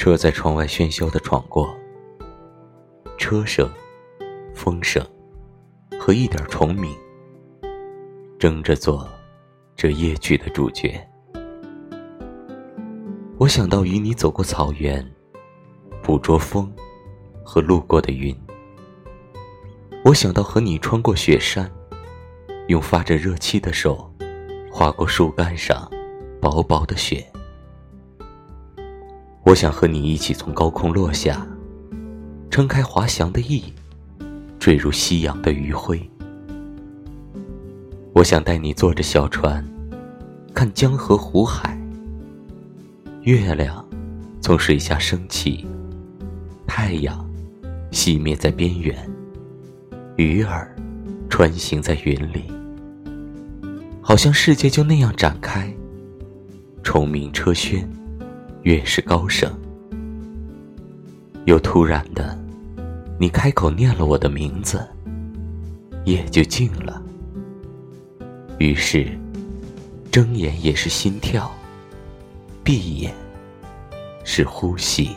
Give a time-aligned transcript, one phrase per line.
[0.00, 1.76] 车在窗外喧嚣的闯过，
[3.18, 3.70] 车声、
[4.54, 5.06] 风声
[6.00, 6.90] 和一点虫鸣，
[8.38, 9.06] 争着做
[9.76, 11.06] 这夜曲的主角。
[13.36, 15.06] 我想到与你走过草原，
[16.02, 16.72] 捕捉风
[17.44, 18.34] 和路过的云。
[20.02, 21.70] 我想到和你穿过雪山，
[22.68, 24.10] 用发着热气的手
[24.72, 25.86] 划过树干上
[26.40, 27.29] 薄薄的雪。
[29.50, 31.44] 我想和你一起从高空落下，
[32.52, 33.60] 撑开滑翔的翼，
[34.60, 36.00] 坠入夕阳的余晖。
[38.12, 39.66] 我想带你坐着小船，
[40.54, 41.76] 看江河湖海。
[43.22, 43.84] 月亮
[44.40, 45.66] 从水下升起，
[46.64, 47.28] 太阳
[47.90, 48.96] 熄灭在边缘，
[50.14, 50.72] 鱼儿
[51.28, 52.44] 穿行在云里，
[54.00, 55.68] 好像世界就那样展开。
[56.84, 57.84] 虫鸣车喧，
[58.62, 59.50] 越是高声，
[61.46, 62.38] 又突然的，
[63.18, 64.86] 你开口念了我的名字，
[66.04, 67.02] 夜就静了。
[68.58, 69.08] 于是，
[70.12, 71.50] 睁眼也是心跳。
[72.62, 73.14] 闭眼，
[74.24, 75.10] 是呼吸。